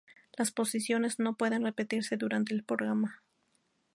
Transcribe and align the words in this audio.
Las 0.35 0.49
posiciones 0.49 1.19
no 1.19 1.35
pueden 1.37 1.63
repetirse 1.63 2.17
durante 2.17 2.55
el 2.55 2.63
programa. 2.63 3.21